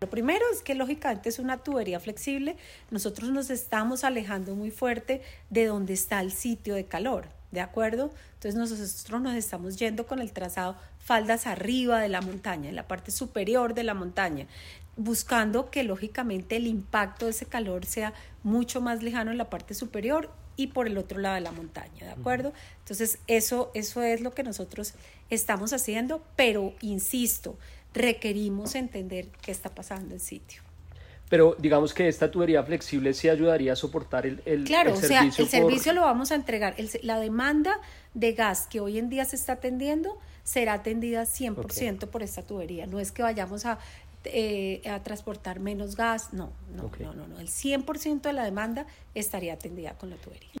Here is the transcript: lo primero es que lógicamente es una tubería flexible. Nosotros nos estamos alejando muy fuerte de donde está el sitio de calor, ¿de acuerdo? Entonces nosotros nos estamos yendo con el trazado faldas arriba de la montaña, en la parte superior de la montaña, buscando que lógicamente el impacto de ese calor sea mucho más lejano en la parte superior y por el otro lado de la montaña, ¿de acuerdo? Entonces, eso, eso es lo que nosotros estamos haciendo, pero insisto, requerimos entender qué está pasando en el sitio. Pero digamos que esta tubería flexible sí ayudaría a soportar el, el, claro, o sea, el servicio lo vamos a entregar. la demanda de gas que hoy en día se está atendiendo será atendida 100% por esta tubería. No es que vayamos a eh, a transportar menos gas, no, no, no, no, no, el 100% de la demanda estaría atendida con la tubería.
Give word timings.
lo 0.00 0.08
primero 0.08 0.46
es 0.50 0.62
que 0.62 0.74
lógicamente 0.74 1.28
es 1.28 1.38
una 1.38 1.58
tubería 1.58 2.00
flexible. 2.00 2.56
Nosotros 2.90 3.28
nos 3.30 3.50
estamos 3.50 4.02
alejando 4.02 4.54
muy 4.54 4.70
fuerte 4.70 5.20
de 5.50 5.66
donde 5.66 5.92
está 5.92 6.20
el 6.20 6.32
sitio 6.32 6.74
de 6.74 6.86
calor, 6.86 7.28
¿de 7.50 7.60
acuerdo? 7.60 8.10
Entonces 8.34 8.54
nosotros 8.54 9.20
nos 9.20 9.34
estamos 9.34 9.76
yendo 9.76 10.06
con 10.06 10.20
el 10.20 10.32
trazado 10.32 10.76
faldas 10.98 11.46
arriba 11.46 12.00
de 12.00 12.08
la 12.08 12.20
montaña, 12.20 12.68
en 12.68 12.76
la 12.76 12.86
parte 12.86 13.10
superior 13.10 13.74
de 13.74 13.84
la 13.84 13.94
montaña, 13.94 14.46
buscando 14.96 15.70
que 15.70 15.82
lógicamente 15.82 16.56
el 16.56 16.66
impacto 16.66 17.26
de 17.26 17.32
ese 17.32 17.46
calor 17.46 17.86
sea 17.86 18.12
mucho 18.42 18.80
más 18.80 19.02
lejano 19.02 19.30
en 19.30 19.38
la 19.38 19.50
parte 19.50 19.74
superior 19.74 20.30
y 20.56 20.68
por 20.68 20.86
el 20.86 20.98
otro 20.98 21.18
lado 21.18 21.36
de 21.36 21.40
la 21.40 21.52
montaña, 21.52 22.04
¿de 22.04 22.10
acuerdo? 22.10 22.52
Entonces, 22.80 23.18
eso, 23.26 23.70
eso 23.74 24.02
es 24.02 24.20
lo 24.20 24.32
que 24.32 24.42
nosotros 24.42 24.94
estamos 25.30 25.72
haciendo, 25.72 26.22
pero 26.36 26.74
insisto, 26.80 27.56
requerimos 27.94 28.74
entender 28.74 29.28
qué 29.42 29.52
está 29.52 29.70
pasando 29.70 30.08
en 30.08 30.12
el 30.12 30.20
sitio. 30.20 30.69
Pero 31.30 31.56
digamos 31.58 31.94
que 31.94 32.08
esta 32.08 32.30
tubería 32.30 32.62
flexible 32.64 33.14
sí 33.14 33.28
ayudaría 33.28 33.72
a 33.72 33.76
soportar 33.76 34.26
el, 34.26 34.42
el, 34.44 34.64
claro, 34.64 34.92
o 34.92 34.96
sea, 34.96 35.22
el 35.22 35.32
servicio 35.32 35.94
lo 35.94 36.02
vamos 36.02 36.32
a 36.32 36.34
entregar. 36.34 36.74
la 37.02 37.18
demanda 37.18 37.80
de 38.12 38.32
gas 38.32 38.66
que 38.66 38.80
hoy 38.80 38.98
en 38.98 39.08
día 39.08 39.24
se 39.24 39.36
está 39.36 39.54
atendiendo 39.54 40.18
será 40.42 40.74
atendida 40.74 41.22
100% 41.22 42.08
por 42.08 42.22
esta 42.22 42.42
tubería. 42.42 42.86
No 42.86 42.98
es 42.98 43.12
que 43.12 43.22
vayamos 43.22 43.64
a 43.64 43.78
eh, 44.24 44.82
a 44.86 45.02
transportar 45.02 45.60
menos 45.60 45.96
gas, 45.96 46.34
no, 46.34 46.52
no, 46.76 46.90
no, 47.00 47.14
no, 47.14 47.26
no, 47.26 47.40
el 47.40 47.48
100% 47.48 48.20
de 48.20 48.32
la 48.34 48.44
demanda 48.44 48.84
estaría 49.14 49.54
atendida 49.54 49.94
con 49.94 50.10
la 50.10 50.16
tubería. 50.16 50.59